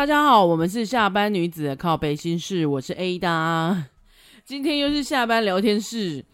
[0.00, 3.84] 大家好，我们是下班女子的靠背心事，我是 Ada，
[4.46, 6.24] 今天又是下班聊天室，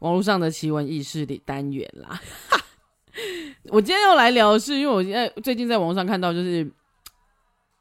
[0.00, 2.20] 网络上的奇闻异事的单元啦。
[3.70, 6.68] 我今天要来聊的是，因为我在最近在网上看到，就是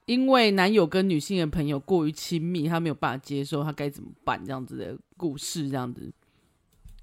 [0.06, 4.40] 因为男友跟女性的朋友过于亲密，他没有办法接受，他该怎么办？
[4.46, 6.14] 这样子的故事，这样子。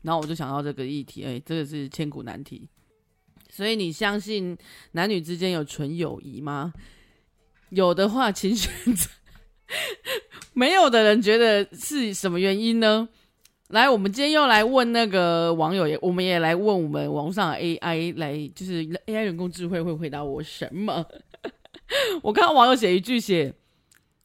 [0.03, 2.69] 然后我就想到这个议题，哎，这个是千古难题。
[3.49, 4.57] 所以你相信
[4.93, 6.73] 男女之间有纯友谊吗？
[7.71, 9.09] 有的话，请选择；
[10.55, 13.09] 没有的人觉得是什么原因呢？
[13.69, 21.07] 来，我们今天又来问那个网友，也我们也来问我们网上 AI，来就是 AI 人工智慧会回答我什么？
[22.23, 23.55] 我看到网友写一句写：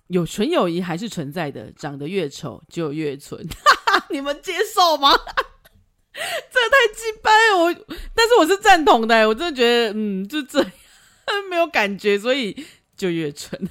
[0.08, 3.48] 有纯友谊还是存在的，长得越丑就越纯。
[4.10, 5.12] 你们接受吗？
[6.12, 7.74] 这太鸡掰了，我
[8.16, 10.72] 但是我是赞同的，我真的觉得嗯，就这样
[11.52, 12.66] 没有感觉，所以。
[12.96, 13.62] 就越纯。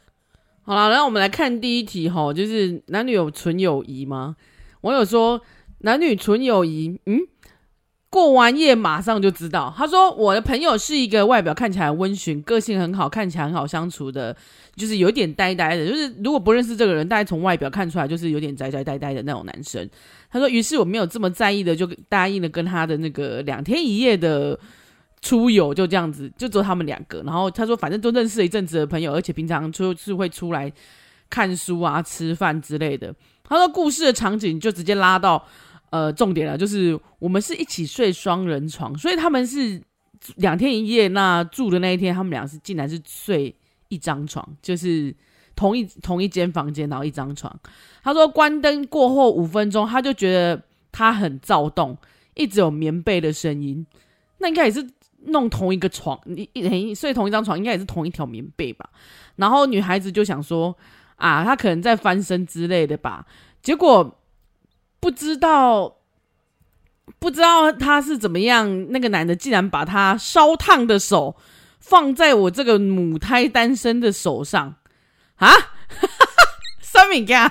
[0.62, 4.36] 好了，然后我们来看第一题哈，就是男女有纯友谊吗？
[4.82, 5.40] 网友说
[5.78, 7.20] 男女纯友谊，嗯，
[8.10, 9.72] 过完夜马上就知道。
[9.74, 14.36] 他说我的朋友是一个外表看起来温驯、个性很好、看起来很好相处的，
[14.76, 19.88] 就是有点呆呆的，就是如果不认识这个人，大概从外表看出来就是有点宅宅呆呆的那种男生。
[20.30, 24.60] 他说，于是我没有这么在意的，就答应了跟他的那个两天一夜的。
[25.20, 27.22] 出游就这样子，就只有他们两个。
[27.22, 30.72] 然后他说，反正都认识了一阵子的朋友，而且平常就是会出来
[31.28, 33.12] 看书啊、吃饭之类的。
[33.42, 35.44] 他说，故事的场景就直接拉到
[35.90, 39.82] 呃重点了，就是我们是一起睡双人床，所以他们是
[40.36, 41.08] 两天一夜。
[41.08, 43.52] 那住的那一天，他们俩是竟然是睡
[43.88, 45.12] 一张床，就是
[45.56, 47.54] 同一同一间房间，然后一张床。
[48.04, 50.62] 他说，关灯过后五分钟，他就觉得
[50.92, 51.98] 他很躁动，
[52.34, 53.84] 一直有棉被的声音，
[54.38, 54.86] 那应该也是。
[55.26, 58.88] 弄同一个床，你一睡同一张床，应该也是同一条棉被吧？
[59.36, 60.76] 然后女孩子就想说
[61.16, 63.26] 啊，他可能在翻身之类的吧。
[63.62, 64.20] 结果
[65.00, 65.96] 不知道，
[67.18, 71.36] 不知道他是怎么样，那个男的竟然把他烧烫的手
[71.78, 74.76] 放在我这个母胎单身的手上
[75.36, 75.50] 啊！
[76.80, 77.48] 三米加，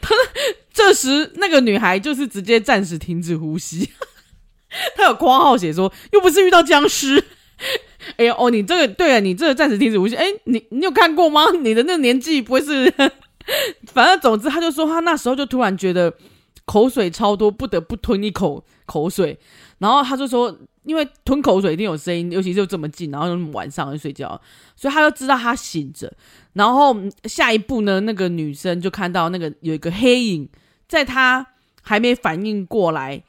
[0.00, 0.14] 他
[0.72, 3.90] 这时那个女孩就是直接暂时停止呼吸。
[4.96, 7.22] 他有括号写说，又不是遇到僵尸。
[8.16, 10.16] 哎呀，哦，你这个对啊，你这个暂时停止呼吸。
[10.16, 11.50] 哎，你你有看过吗？
[11.50, 12.92] 你的那个年纪不会是？
[13.92, 16.12] 反正总之，他就说他那时候就突然觉得
[16.64, 19.38] 口水超多，不得不吞一口口水。
[19.78, 24.40] 然后他就说，因为吞口水一定有声音，尤其是这么近，然后晚上就睡觉，
[24.76, 26.12] 所以他就知道他醒着。
[26.52, 30.48] 然后下一步呢，那个女生就看到那个有一个黑影，
[30.88, 31.46] 在他
[31.82, 33.22] 还没反应过来。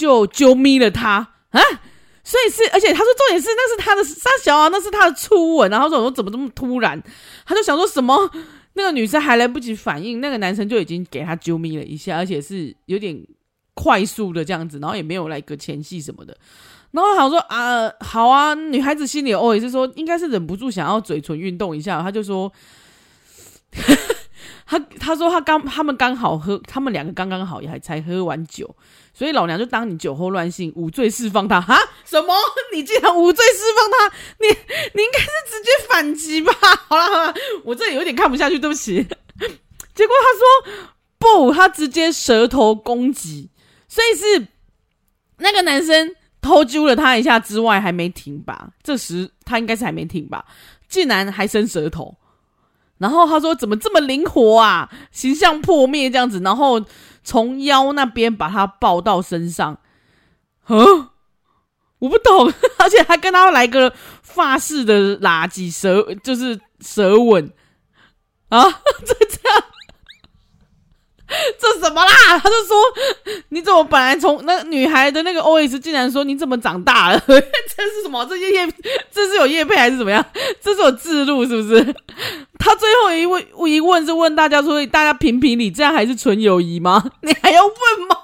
[0.00, 1.28] 就揪咪了他。
[1.50, 1.60] 啊，
[2.24, 7.02] 所以是，而且他说重点是那是他的三小啊，那是他的初吻，然后说我说怎么这么突然，
[7.44, 8.30] 他就想说什么，
[8.74, 13.20] 那个女生还来不及反应，那个男生就已经给他揪咪了一下，而且是有点
[13.74, 16.36] 快速的这样子，然后也没有来个前戏什么的，
[16.92, 22.50] 然后想说啊，好啊，女孩子心里哦也是说应该是忍不住想要嘴唇运动一下，他就说。
[24.66, 28.72] 他他说他刚他们刚好喝，他们两个刚刚好也还才喝完酒，
[29.20, 31.78] 所以老娘就当你酒后乱性，无罪释放他哈？
[32.06, 32.34] 什么？
[32.72, 34.16] 你竟然无罪释放他？
[34.38, 34.46] 你
[34.94, 36.50] 你应该是直接反击吧？
[36.88, 38.94] 好了好了，我这里有点看不下去，对不起。
[39.94, 40.86] 结果他说
[41.18, 43.50] 不，他直接舌头攻击，
[43.88, 44.48] 所以是
[45.36, 48.70] 那个男生偷揪了他一下之外还没停吧？
[48.82, 50.46] 这时他应该是还没停吧？
[50.88, 52.16] 竟然还伸舌头。
[52.96, 54.90] 然后他说：“怎么这么灵活啊？
[55.10, 56.78] 形象破灭这样子，然后
[57.22, 59.78] 从腰那边把他抱到身上，
[60.68, 61.08] 嗯，
[61.98, 67.52] 我不懂， 而且还跟他来个发式的垃圾舌，就是舌吻。
[68.48, 68.64] 啊，
[69.06, 69.64] 就这样，
[71.58, 72.10] 这什么啦？
[72.38, 72.76] 他就说，
[73.50, 77.20] 你怎么本来从那女孩的那个 OS 竟然说你怎么长大了？
[77.26, 78.24] 这是什么？
[78.26, 78.68] 这业业
[79.12, 80.24] 这是有叶配还是怎么样？
[80.60, 81.94] 这是有置入是不是？
[82.58, 87.12] 他最后一问一问是问大家说，大家评评理，这样还是纯友谊吗？
[87.22, 87.74] 你还要问
[88.08, 88.16] 吗？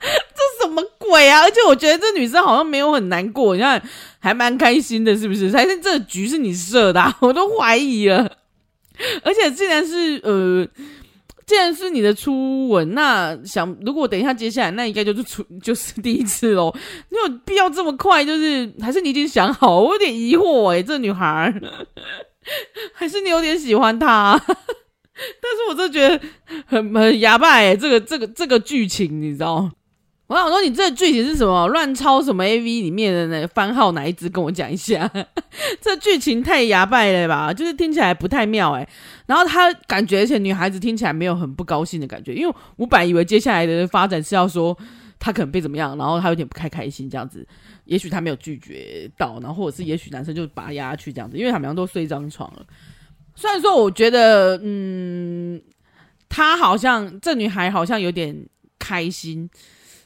[0.00, 1.42] 这什么鬼啊！
[1.42, 3.82] 而且我觉得这女生好像没有很难过，你看
[4.20, 5.50] 还蛮开心的，是不是？
[5.50, 7.14] 还是这局是你设的？
[7.20, 8.36] 我都怀疑了。
[9.22, 10.66] 而且既然是呃，
[11.48, 16.70] 既然是你的初吻，那想如果等一下接下来，那应该就是初就是第一次喽。
[17.08, 18.22] 你有必要这么快？
[18.22, 19.80] 就是还是你已经想好？
[19.80, 21.50] 我有点疑惑哎，这女孩
[22.92, 24.38] 还是你有点喜欢她？
[24.46, 26.20] 但是我真觉得
[26.66, 29.70] 很很哑巴哎，这个这个这个剧情你知道？
[30.28, 31.66] 我想说，你这个剧情是什么？
[31.68, 34.28] 乱抄什么 AV 里面的那番号哪一支？
[34.28, 35.10] 跟我讲一下。
[35.80, 37.50] 这剧情太牙败了吧？
[37.50, 38.86] 就是听起来不太妙哎。
[39.24, 44.76] 然后他感觉，而且女孩子听起来没有很不高兴的感觉，因为我本来以为接下来的发展是要说
[45.18, 47.46] 他可能被怎么样，然后他有点不太开心这样子。
[47.86, 52.62] 也许他没有拒绝到，然后或者是也许男生就把他压下去这样子，因为他们两都睡一张床了。
[53.34, 55.58] 虽然说我觉得，嗯，
[56.28, 58.36] 他好像这女孩好像有点
[58.78, 59.48] 开心。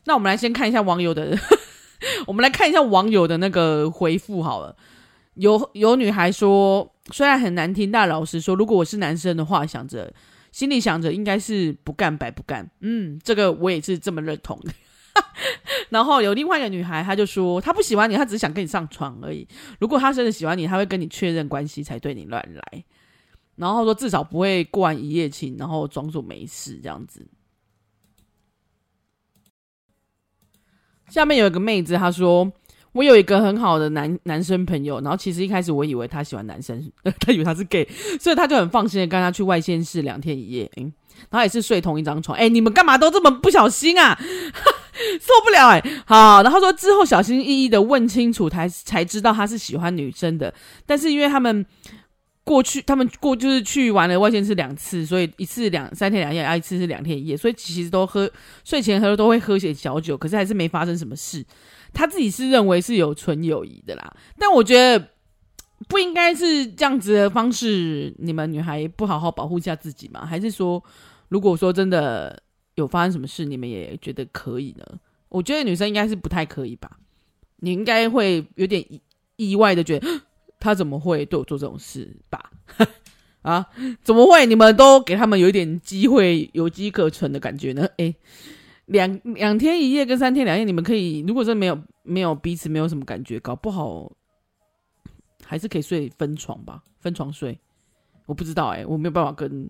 [0.05, 1.37] 那我们来先看一下网友的，
[2.27, 4.77] 我们来看一下网友的那个回复好了。
[5.35, 10.13] 有有女孩说，虽然很难听，但老实说，如果我是男生的话，想着
[10.51, 12.71] 心里想着应该是不干白不干。
[12.81, 14.73] 嗯，这个我也是这么认同的。
[15.91, 19.47] 然后有另外一个女孩，她就说她不喜欢你，她只想跟你上床而已。
[19.79, 22.85] 如果她真的喜欢你，她会跟你确认关系才对你乱来。
[23.57, 27.27] 然后说至少不会过完一夜情，然后装作没事这样子。
[31.12, 32.50] 下面有一个妹子，她说
[32.93, 36.82] ：“我有一个很好的男男生朋友，然后其实一开始我以为他喜欢男生，
[37.20, 37.87] 他以为他是 gay，
[38.19, 40.91] 所以他就很放心的跟他去外县市两天一夜，嗯，
[41.29, 42.37] 然后也是睡同一张床。
[42.38, 44.19] 哎，你们干嘛都这么不小心啊？
[45.20, 45.82] 受不了哎！
[46.06, 50.53] 好，然后说之后小心翼翼的问清楚，才才知道他是喜欢女生的，
[50.87, 51.67] 但是因为他们。”
[52.44, 58.29] 过去他们过就是去玩了外县市两次，所以一次两三天两夜，啊一次是两天一夜，所以其实都喝
[58.65, 61.44] 睡前喝都会喝些小酒，可是还是没发生什么事。
[61.93, 65.09] 他自己是认为是有纯友谊的啦，但我觉得
[65.89, 68.12] 不应该是这样子的方式。
[68.19, 70.27] 你们女孩不好好保护一下自己吗？
[70.27, 70.83] 还是说，
[71.29, 72.43] 如果说真的
[72.75, 74.85] 有发生什么事，你们也觉得可以呢？
[75.29, 76.99] 我觉得女生应该是不太可以吧，
[77.59, 78.85] 你应该会有点
[79.37, 80.09] 意外的觉得。
[80.62, 82.53] 他怎么会对我做这种事吧？
[83.43, 83.67] 啊，
[84.05, 84.47] 怎么会？
[84.47, 87.85] 你们都给他们有一点机会，有机可乘的感觉呢？
[87.97, 88.14] 诶，
[88.87, 94.12] 两两天一夜跟三天两夜，你们可以，如果真没有没有彼此没有什么感觉，搞不好
[95.44, 97.58] 还是可以睡分床吧，分床睡。
[98.26, 99.69] 我不知道诶，我没有办法跟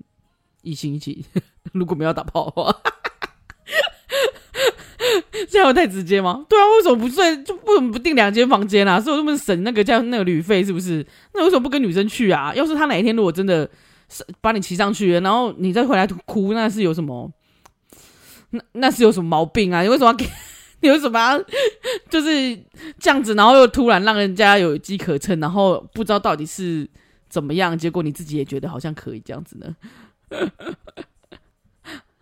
[0.60, 1.24] 异性一起，
[1.72, 2.76] 如果没有打炮的话。
[5.52, 6.46] 这样太直接吗？
[6.48, 7.42] 对啊，为什么不睡？
[7.44, 8.98] 就为什么不订两间房间啊？
[8.98, 11.06] 所以我这么省那个叫那个旅费，是不是？
[11.34, 12.54] 那为什么不跟女生去啊？
[12.54, 13.68] 要是他哪一天如果真的
[14.08, 17.30] 是把你骑上去，然后你再回来哭，那是有什么？
[18.50, 19.82] 那那是有什么毛病啊？
[19.82, 20.26] 你为什么要给？
[20.80, 21.38] 你为什么要
[22.08, 22.56] 就是
[22.98, 23.34] 这样子？
[23.34, 26.88] 然后又突然让人家有机可乘，然后不知道到底是
[27.28, 27.76] 怎么样？
[27.76, 29.76] 结果你自己也觉得好像可以这样子呢？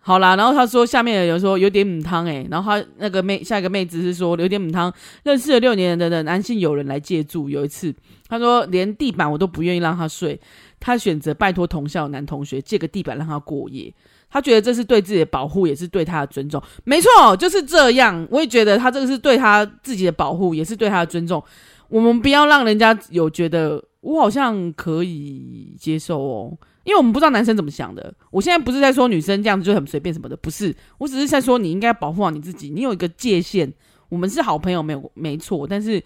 [0.03, 4.91] 好啦，然后他说下面有人说有点母汤诶，然后他那个妹下一个妹子是说有点母汤，
[5.23, 7.93] 认识了六年的的男性友人来借住，有一次
[8.27, 10.41] 他说连地板我都不愿意让他睡，
[10.79, 13.93] 他选择拜托同校男同学借个地板让他过夜，
[14.27, 16.59] 他觉得这是对自己的保护，也是对他的尊重。
[16.83, 21.43] 没错，就是这样，我也觉得他这个是对他自己的保护，也是对他的尊重。
[21.89, 26.57] 我们不要让人家有觉得我好像可以接受哦。
[26.83, 33.71] 因为我们不知道男生怎么想的，我现在不是在说女生这样子就很随便什么的，不是，我只是在说你应该保护好你自己，你有一个界限。
[34.09, 36.03] 我们是好朋友，没有没错，但是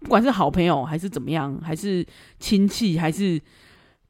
[0.00, 2.04] 不管是好朋友还是怎么样，还是
[2.38, 3.40] 亲戚，还是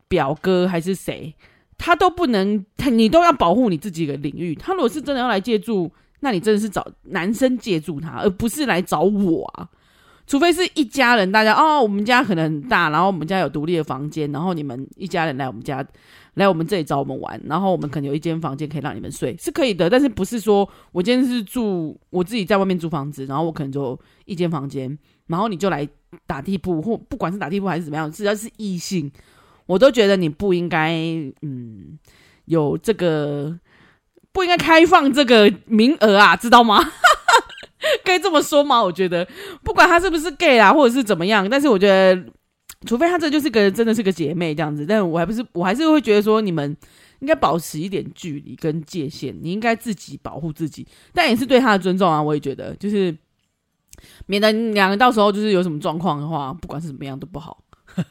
[0.08, 1.32] 表哥，还是谁，
[1.78, 4.52] 他都不能，你都要保护你自己的领域。
[4.56, 5.88] 他如果是真的要来借助，
[6.20, 9.68] 那你真的是找男生借助他，而不是来找我啊。
[10.26, 15.86] 除非是一家人，大家哦，我们家可能很大，然后我们家有独立的房间，然后你们一家人来我们家，
[16.34, 19.88] 来我们这里找我们玩，然后我们可能有一间房间可以让你们睡，是可以的。
[19.88, 25.88] 但是不是说我今天是住我自己在外面租房子，然后我可能就一间房间，然后你就来
[26.26, 29.10] 打地铺，或不管是打地铺还是怎么样，只要是异性，
[29.66, 30.92] 我都觉得你不应该，
[31.42, 31.96] 嗯，
[32.46, 33.56] 有这个
[34.32, 36.80] 不应该开放这个名额啊，知道吗？
[38.04, 38.82] 可以这么说吗？
[38.82, 39.26] 我觉得
[39.62, 42.24] 不管他是不是 gay 啊，或者是怎么样，但是我觉得，
[42.86, 46.76] 除非他这就是个真的是个姐妹这样子，但我还不是，我还是会觉得说，你们
[47.20, 52.22] 应该保持一点距离跟界限，你应该自己保护自己，但也是对他的尊重啊。
[52.22, 53.16] 我也觉得，就是
[54.26, 57.64] 免得两个到时候就是有什么状况的话，不管是怎么样都不好。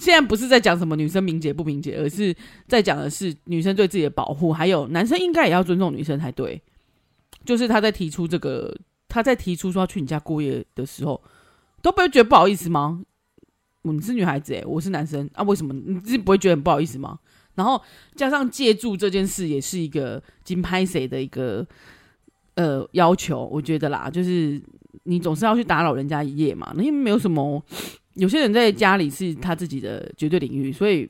[0.00, 2.34] 现在不是在讲什么女生明节不明节，而是
[2.66, 6.60] 在讲的是女生对自己的保护，还有男生应该也要尊重女生才对。
[7.44, 8.74] 就是他在提出这个，
[9.08, 11.22] 他在提出说要去你家过夜的时候，
[11.82, 13.02] 都不会觉得不好意思吗？
[13.82, 17.18] 你是女孩子诶，我是男生啊，为什么你自己不会觉得很不好意思吗？
[17.54, 17.82] 然后
[18.14, 21.66] 加上借住这件事，也是一个金拍谁的一个
[22.54, 24.62] 呃要求，我觉得啦，就是
[25.02, 27.62] 你总是要去打扰人家一夜嘛，那因为没有什么。
[28.14, 31.08] 有些人在家里是他自己的绝对领域，所以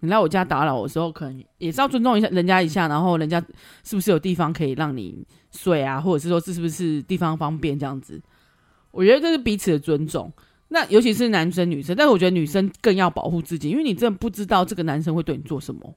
[0.00, 3.42] 你来我家打扰我的时候，可能也是要尊重一下人家一下，然后人家
[3.84, 8.20] 是不是有地方可以让你睡啊，或者是说这是不是地方方便这样子？
[8.90, 10.32] 我觉得这是彼此的尊重。
[10.68, 15.94] 那尤其是男生女生，但是我觉得女生更要保护自己，因为你真的不知道这个男生会对你做什么。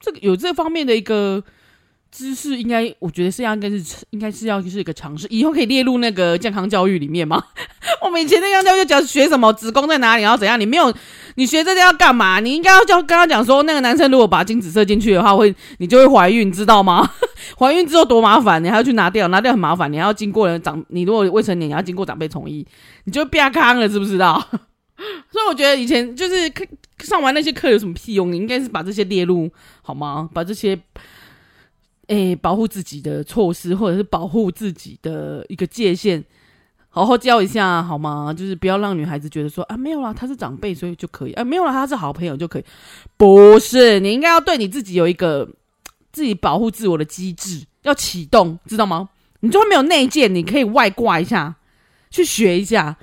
[0.00, 1.42] 这个有这方面的一个。
[2.14, 7.42] 知识应该，我觉得是要应该是应该是要是一个常识，以后可以列入那个健康教育里面吗？
[8.04, 10.60] 我们以前那个教育就讲学什么子宫在哪里，然后怎样？
[10.60, 10.92] 你没有，
[11.36, 12.40] 你学这些要干嘛？
[12.40, 17.08] 你应该要叫跟他讲说，那个男生如果把精子射进去的话，会你就会怀孕，知道吗？
[17.58, 22.66] 怀孕之后多麻烦，你还要去拿掉，拿掉很麻烦，你还要经过人长，你如果未成年，你要经过长辈同意，
[23.04, 24.38] 你就变康了，知不知道？
[25.30, 26.52] 所以我觉得以前就是
[27.00, 28.32] 上完那些课有什么屁用？
[28.32, 29.50] 你应该是把这些列入
[29.82, 30.28] 好吗？
[30.32, 30.78] 把这些。
[32.08, 36.22] 诶、保护自己的措施，或者是保护自己的一个界限，
[36.94, 38.34] 好好教一下好吗？
[38.36, 42.64] 就是不要让女孩子觉得说啊，没有啦，他是长辈，所以就可以啊，没有啦，他是好朋友就可以。
[43.16, 45.48] 不是，你应该要对你自己有一个
[46.12, 49.08] 自己保护自我的机制要启动，知道吗？
[49.40, 51.56] 你就算没有内建，你可以外挂一下，
[52.10, 52.94] 去学一下，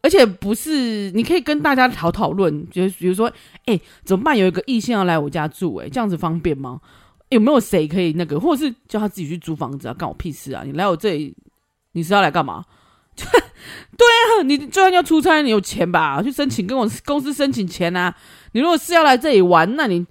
[0.00, 3.30] 而且不是，你可以跟大家讨讨论，就比如说，
[3.66, 4.36] 哎、怎么办？
[4.36, 6.80] 有一个异性要来我家住、欸，哎，这样子方便吗？
[7.28, 9.94] 有没有谁可以那个，或者是叫他自己去租房子啊？
[9.94, 10.62] 干我屁事啊！
[10.64, 11.36] 你来我这里，
[11.92, 12.64] 你是要来干嘛？
[13.96, 16.22] 对啊，你就算要出差，你有钱吧？
[16.22, 18.14] 去申请跟我公司申请钱啊！
[18.52, 20.06] 你如果是要来这里玩，那你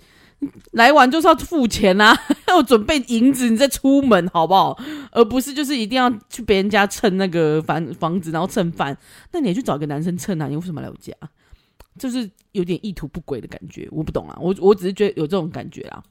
[0.72, 2.18] 来玩就是要付钱啊，
[2.50, 4.78] 要准备银子，你再出门好不好？
[5.12, 8.98] 而不是就是一定要去别人家蹭那个房房子，然后蹭饭。
[9.32, 10.48] 那你也去找个男生蹭啊？
[10.48, 11.14] 你为什么来我家？
[11.98, 14.36] 就是有点意图不轨的感觉，我不懂啊！
[14.42, 16.04] 我我只是觉得有这种感觉啦。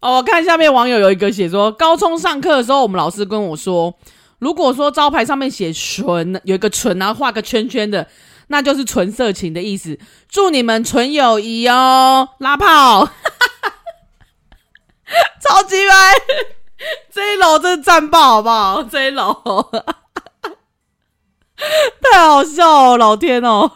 [0.00, 3.96] 哦，我看下面网友有一个写说，高中上课的时候，我们老师跟我说，
[4.42, 8.08] 如果说招牌上面写纯，有一个纯，然后画个圈圈的，
[8.48, 9.96] 那就是纯色情的意思。
[10.28, 13.06] 祝你们纯友谊哦，拉炮，
[15.40, 15.94] 超级白，
[17.08, 18.82] 这一楼真的赞爆好不好？
[18.82, 19.32] 这一楼
[22.02, 23.70] 太好笑了，老天哦！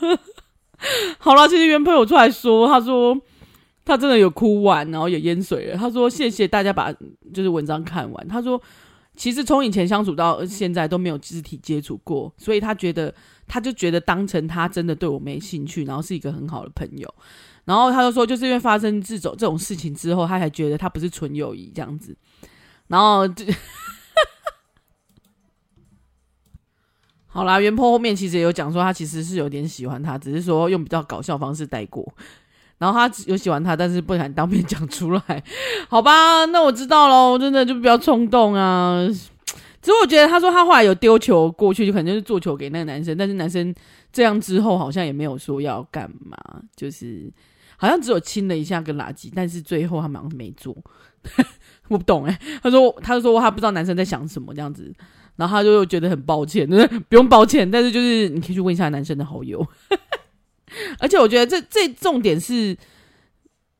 [1.19, 3.17] 好了，其实原朋友出来说，他说。
[3.89, 5.79] 他真的有哭完，然后也淹水了。
[5.79, 6.93] 他说：“谢谢大家把
[7.33, 8.61] 就是文章看完。”他说
[9.17, 13.13] ：“其实从以前相处到现在都没有肢体接触过，所以他觉得
[13.49, 17.13] 他就觉得当成他真的对我没兴趣，然后是一个很好的朋友。
[17.65, 22.17] 然后他就说，就是因为发生这种这种事情之后，他才觉得他不是纯友谊这样子。
[22.87, 23.45] 然后就
[27.27, 32.07] 好啦，原坡后面其实也有讲说，他其实是有点喜欢他，只是说用比较搞笑方式带过。”
[32.79, 35.43] 然后他有喜欢他，但是不敢当面讲出来，
[35.89, 36.45] 好吧？
[36.47, 39.07] 那我知道喽，真的就不要冲动啊。
[39.81, 43.73] 只是我觉得他说他后来有丢球过去，就可能就是做球给那个男生，但是男生
[44.13, 46.37] 这样之后好像也没有说要干嘛，
[46.75, 47.33] 就是
[47.77, 50.77] 好像只有亲了一下跟垃圾，但是最后他们没做，
[51.89, 52.37] 我不懂哎。
[52.63, 54.93] 他说他说他不知道男生在想什么这样子，
[55.37, 59.65] 然后他就觉得很抱歉，就 是不用抱歉，但是就是你可以去问一下男生的好友。
[60.99, 62.77] 而且我觉得这这重点是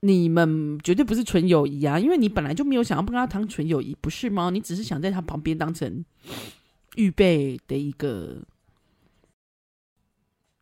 [0.01, 4.51] 你们绝对不是纯友谊啊，因为你本来就没有想要跟他谈纯友谊，不是吗？
[4.51, 6.05] 你只是想在他旁边当成
[6.97, 8.39] 预备的一个。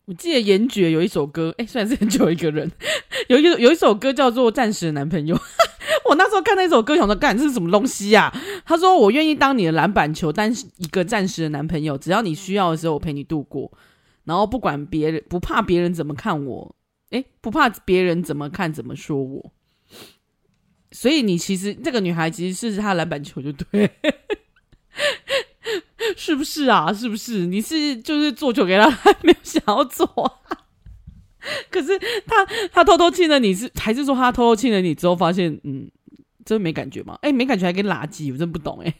[0.05, 2.71] 我记得严爵有一首歌，哎，虽然是很久一个人，
[3.27, 5.35] 有一有一首歌叫做《暂时的男朋友》。
[6.07, 8.31] 我那时候看那首歌，想说，干，这是什么东西呀？
[8.63, 13.71] 他说：“我愿意当你的篮板球，当一个暂时的男朋友，只要你需要的时候，我陪你度过。”
[14.25, 16.75] 然后不管别人，不怕别人怎么看我，
[17.11, 19.53] 诶，不怕别人怎么看怎么说我，
[20.91, 23.89] 所以你其实这个女孩其实是她篮板球就对，
[26.17, 26.91] 是不是啊？
[26.91, 27.45] 是不是？
[27.45, 30.07] 你是就是做球给她，还没有想要做，
[31.69, 35.91] 可是他他偷偷亲了你是，还是说他偷偷亲了你之后发现，嗯，
[36.43, 37.17] 真没感觉吗？
[37.21, 38.95] 诶，没感觉还跟垃圾，我真不懂诶。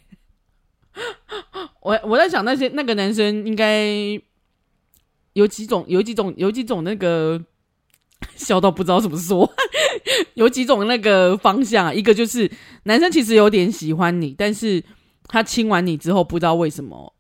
[1.81, 4.21] 我我在想那些那个男生应该。
[5.35, 7.41] 有几种，有几种，有几种那个
[8.35, 9.49] 笑到不知道怎么说，
[10.35, 12.49] 有几种那个方向，一个就是
[12.83, 14.81] 男生其实有点喜欢你，但是
[15.27, 17.13] 他亲完你之后，不知道为什么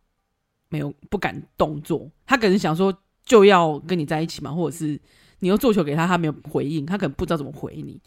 [0.69, 4.99] 没有不敢动作，他可能想说就要跟你在一起嘛，或者是
[5.39, 7.99] 你又做球给他，他没有回应，他可能不知道怎么回你。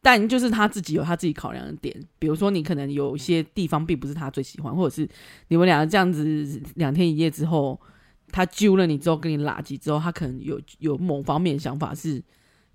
[0.00, 5.08] 但就是他自己有他自己考量的点，比如说你可能有些地方并不是他最喜欢，或者是
[5.48, 7.80] 你们两个这样子两天一夜之后，
[8.30, 12.22] 他揪了你之后跟你拉圾之后，他可能有有某方面的想法是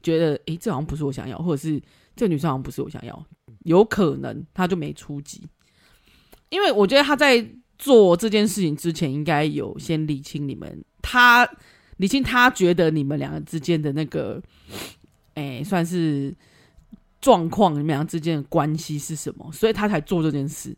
[0.02, 1.82] 觉得，诶，这好像不是我想要，或者是
[2.16, 3.26] 这个女生好像不是我想要，
[3.60, 5.42] 有可能他就没出击，
[6.50, 7.46] 因为我觉得他在
[7.78, 11.50] 做这件事情之前，应该有先理清你们，他
[11.98, 14.42] 理清他觉得你们两个之间的那个，
[15.36, 16.36] 诶，算是。
[17.22, 19.50] 状况，你们俩之间的关系是什么？
[19.54, 20.76] 所以他才做这件事，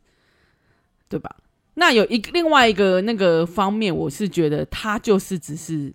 [1.09, 1.35] 对吧？
[1.75, 5.93] 那有一个另外一个那个方面，我是觉得他就是只是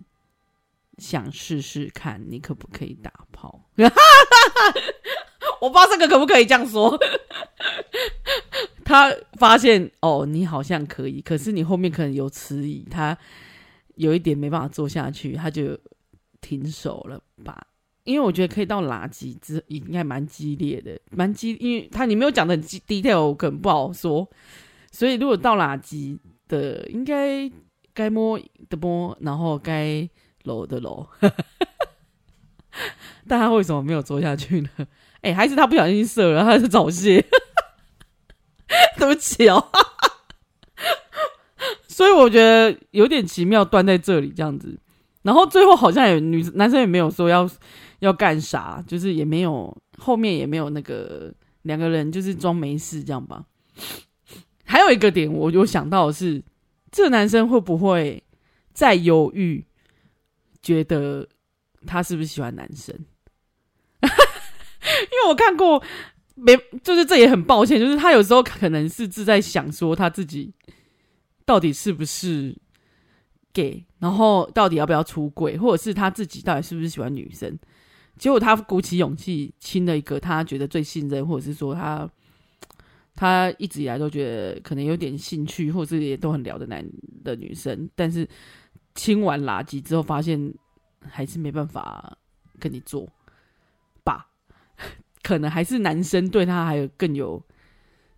[0.97, 3.67] 想试试看你可不可以打炮。
[5.59, 6.97] 我不知道这个可不可以这样说。
[8.83, 13.17] 他发现哦，你好像可以，可是你后面可能有迟疑，他
[13.95, 15.77] 有一点没办法做下去，他就
[16.41, 17.65] 停手了吧。
[18.03, 24.27] 因为我觉得可以到垃圾，之应该蛮激烈的，蛮激，因为他你没有讲的很 detail，我可能不好说。
[24.91, 27.49] 所以如果到垃圾的，应该
[27.93, 30.07] 该摸的摸，然后该
[30.43, 31.07] 搂的搂。
[33.27, 34.69] 但他为什么没有做下去呢？
[35.21, 37.25] 哎、欸，还是他不小心射了，他是早泄。
[38.97, 39.71] 对不起哦。
[41.87, 44.77] 所以我觉得有点奇妙，断在这里这样子。
[45.23, 47.49] 然后最后好像也女男生也没有说要。
[48.01, 48.83] 要干啥？
[48.87, 51.31] 就是也没有，后面也没有那个
[51.61, 53.45] 两个人就是装没事这样吧。
[54.71, 56.41] 还有一个点，我有想到的是，
[56.89, 58.23] 这男生会不会
[58.71, 59.65] 再犹豫，
[60.61, 61.27] 觉得
[61.85, 62.95] 他是不是喜欢男生？
[64.01, 65.83] 因为我看过，
[66.35, 70.53] 没就是这也很抱歉，就是他有时候可能是自在想说他自己
[71.43, 72.57] 到底是不是
[73.51, 77.59] gay，然后到底要不要出柜，或者是他自己到底是不是喜欢女生。
[78.17, 82.09] 结果他鼓起勇气亲了一个他觉得最信任，或者是说他
[83.15, 86.85] 他一直以来都觉得可能有点兴趣，或者是也都很聊的男
[87.23, 88.27] 的女生，但是
[88.95, 90.53] 清完垃圾之后发现
[91.09, 92.17] 还是没办法
[92.59, 93.07] 跟你做
[94.03, 94.27] 吧？
[95.23, 97.43] 可能还是男生对他还有更有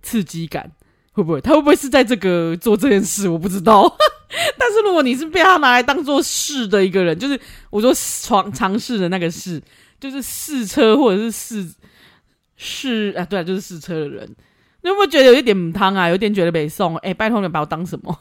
[0.01, 0.71] 刺激感，
[1.11, 1.41] 会不会？
[1.41, 3.27] 他会不会是在这个做这件事？
[3.29, 3.97] 我不知道。
[4.57, 9.61] 但是如果你是被他拿来当做试的一个人，就是我说尝尝试的那个试。
[9.99, 11.73] 就是试车或者是试
[12.57, 14.35] 试啊，对啊，就是试车的人，
[14.83, 16.09] 你有没有觉得有一点母汤啊？
[16.09, 18.19] 有点觉得被送哎，拜托你把我当什么？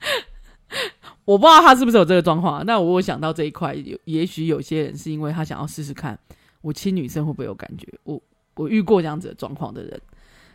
[1.24, 2.64] 我不知道他是不是有这个状况。
[2.66, 6.18] 那我有想到这一块，有也许有些人是因为他想要试试看，
[6.60, 7.86] 我亲女生会不会有感觉？
[8.04, 8.20] 我
[8.54, 10.00] 我遇过这样子的状况的人，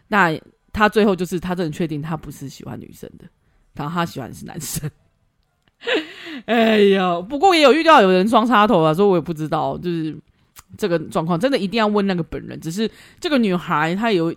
[0.08, 0.40] 那
[0.72, 3.26] 他最后就是他真的确定他不是喜欢女生的，
[3.74, 4.90] 然后他喜欢的是男生。
[6.46, 10.16] 哎呀，不过也有遇到有人双插头啊，所以我也不知道，就是。
[10.78, 12.60] 这个状况真的一定要问那个本人。
[12.60, 12.90] 只是
[13.22, 14.34] 这个女孩她有，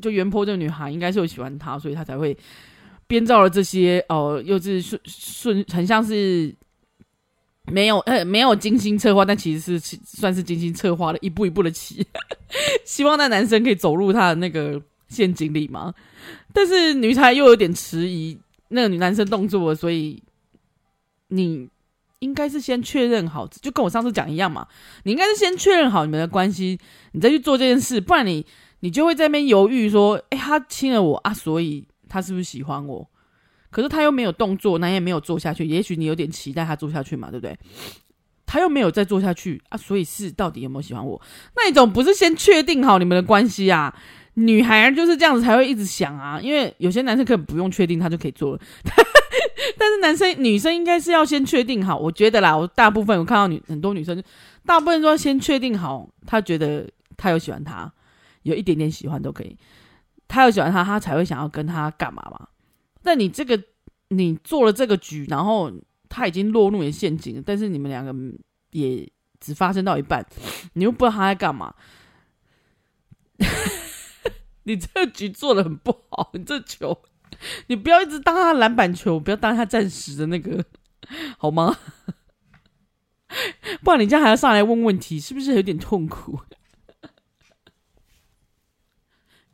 [0.00, 2.36] 就原坡这个女孩应该是有喜欢他，所以他才会
[3.06, 6.54] 编造了这些哦、又是顺顺，很像是
[7.66, 12.04] 没有呃没有精心策划，但其实是算是精心策划的，一步一步的起，
[12.84, 15.94] 希望那男生可以走入他的那个陷阱里嘛。
[16.52, 20.22] 但是女孩又有点迟疑那个女男生动作，所以
[21.28, 21.68] 你。
[22.20, 24.68] 应该是先确认好，就跟我上次讲一样嘛。
[25.04, 26.78] 你应该是先确认好你们的关系，
[27.12, 28.44] 你再去做这件事，不然你
[28.80, 33.08] 你就会在那边犹豫说：“诶，他亲了我啊，所以他是不是喜欢我？
[33.70, 35.64] 可是他又没有动作，那也没有做下去。
[35.66, 37.56] 也许你有点期待他做下去嘛，对不对？
[38.46, 41.20] 他又没有再做下去啊，所以是到底有没有喜欢我？
[41.54, 43.94] 那你总不是先确定好你们的关系啊？
[44.34, 48.60] 女孩就是这样子才会一直想啊，因为有些男生可能不用确定他就可以做了。
[49.78, 54.20] ”但是男生女生应该是要先确定好，我觉得啦，我大部分我看到女很多女生，
[54.66, 57.92] 大部分都要先确定好，他觉得他有喜欢他，
[58.42, 59.56] 有一点点喜欢都可以，
[60.28, 62.48] 他有喜欢他，他才会想要跟他干嘛嘛。
[63.02, 63.62] 但你这个
[64.08, 65.72] 你做了这个局，然后
[66.08, 68.14] 他已经落入你陷阱，但是你们两个
[68.70, 70.26] 也只发生到一半，
[70.74, 71.74] 你又不知道他在干嘛，
[74.64, 77.02] 你这个局做的很不好，你这球。
[77.68, 80.64] 你不要一直当他篮板球，不要当他暂时的那个，
[81.38, 81.78] 好吗？
[83.82, 86.40] 不然你这样还要上来问问题，是不是有点痛苦？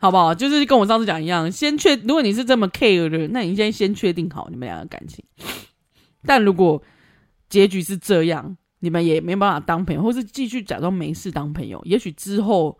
[0.06, 0.32] 好不好？
[0.32, 5.24] 就是跟我上次讲一样，先确，如果你是这么 care 的人，那你先先确定好你们俩的感情。
[6.24, 6.80] 但如果
[7.48, 11.82] 结局是这样，你们也没办法当朋友，或是继续假装没事当朋友。
[11.84, 12.78] 也许之后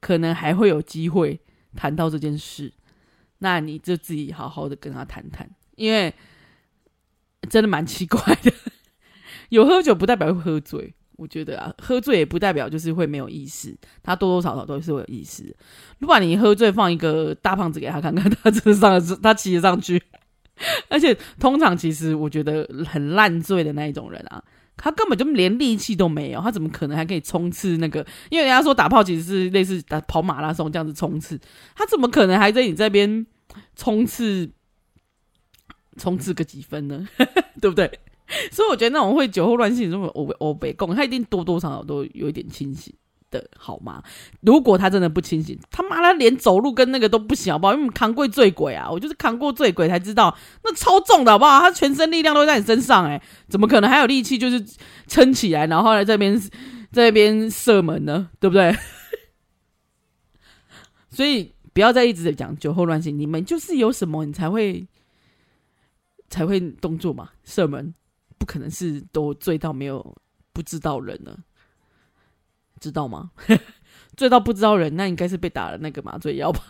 [0.00, 1.40] 可能还会有机会
[1.76, 2.72] 谈到这件事，
[3.38, 6.12] 那你就自己好好的跟他谈谈，因为
[7.48, 8.52] 真的蛮奇怪的。
[9.50, 15.54] 有喝酒不代表会喝醉，我觉得啊，喝醉也不代表就是会没有意识，他多多少少都是会有意识。
[15.98, 20.02] 如果你喝醉放一个大胖子给他看看，他真的上得他骑得上去。
[20.88, 24.42] 而且通常其实我觉得很烂醉的那一种人啊，
[24.76, 28.00] 他根本就连力气都没有，他怎么可能还可以冲刺那个？
[28.30, 31.38] 因为人家说打炮其实是类似打跑马拉松这样子冲刺，
[31.74, 33.26] 他怎么可能还在你这边
[33.74, 34.50] 冲刺
[35.98, 37.06] 冲刺个几分呢？
[37.60, 38.00] 对不对？
[38.52, 42.92] 所以我觉得那种会酒后乱性这种欧欧北共，他一定多多少少都有一点清醒。
[43.28, 44.00] 的好吗？
[44.40, 47.74] 如果他真的不清醒，他妈他连走路跟那个都不行，好不好？
[47.74, 51.58] 因为扛过醉鬼啊，我就是扛过醉鬼才知道，那超重的好不好？
[51.58, 54.64] 他全身力量都在你身上，欸，哎，怎么可能还有力气就是
[55.08, 56.40] 撑起来，然后来这边
[56.92, 58.30] 这边射门呢？
[58.38, 58.76] 对不对？
[61.10, 64.86] 所以不要再一直讲酒后乱性，你们就是有什么你才会
[66.30, 67.30] 才会动作嘛？
[67.42, 67.92] 射门
[68.46, 70.16] 可能是都醉到没有
[70.52, 71.38] 不知道人了。
[72.80, 73.30] 知道吗？
[74.16, 76.60] 醉到不知道人，那应该是被打了那个麻醉药吧？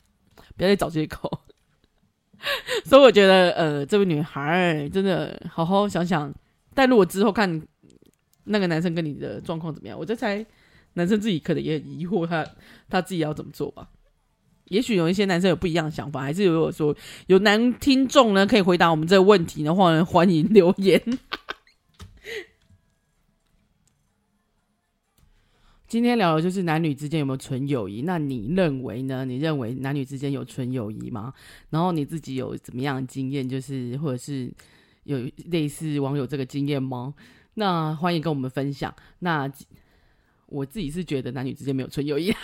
[0.56, 1.44] 不要再找借口。
[2.84, 6.32] 所以我觉得，呃，这位女孩真的好好想想。
[6.74, 7.66] 但如果之后看
[8.44, 10.44] 那个男生跟你的状况怎么样，我这才
[10.92, 12.46] 男生自己可能也很疑惑，他
[12.90, 13.88] 他自己要怎么做吧？
[14.68, 21.00] 也许有一些男生有不一样的想法，还是如果说有男听众呢，可以回答我们这个问题的话呢，欢迎留言。
[25.86, 28.02] 今天聊的就是男女之间有没有纯友谊？
[28.02, 29.24] 那你认为呢？
[29.24, 31.32] 你认为男女之间有纯友谊吗？
[31.70, 33.48] 然后你自己有怎么样的经验？
[33.48, 34.52] 就是或者是
[35.04, 37.14] 有类似网友这个经验吗？
[37.54, 38.92] 那欢迎跟我们分享。
[39.20, 39.48] 那
[40.46, 42.34] 我自己是觉得男女之间没有纯友谊，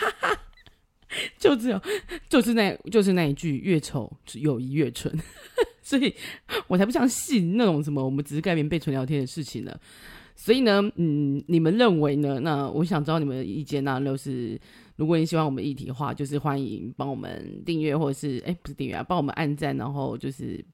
[1.39, 1.81] 就只有
[2.29, 5.13] 就是那就是那一句越丑友谊越纯，
[5.83, 6.15] 所以
[6.69, 9.75] 我才不相信那种什么我们只是盖棉被纯聊天的事情呢。
[10.35, 12.41] 所以呢，嗯，你们认为呢？
[12.41, 13.85] 那我想知道你们的意见。
[13.85, 14.59] 那就是，
[14.97, 20.65] 如果你喜欢我们议题的话，就是欢迎帮我们订阅，或者是哎，不是订阅啊，帮我们按赞，然后就是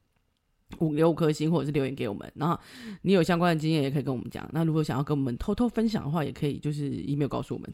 [0.79, 2.33] 五六颗星，或者是留言给我们。
[2.37, 2.59] 然后
[3.03, 4.49] 你有相关的经验，也可以跟我们讲。
[4.53, 7.69] 那如果想要跟我们偷偷分享的话，也可以就是 email 告诉我们。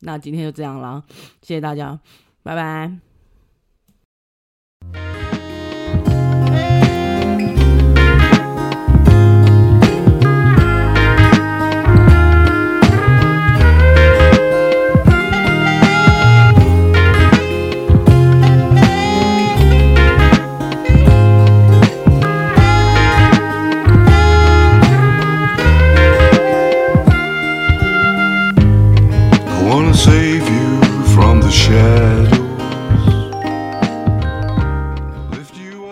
[0.00, 1.02] 那今天就这样啦，
[1.42, 1.98] 谢谢大家，
[2.42, 3.13] 拜拜。